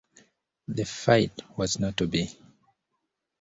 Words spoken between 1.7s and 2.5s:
not to be.